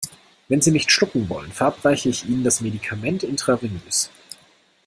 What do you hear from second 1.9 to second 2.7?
ich Ihnen das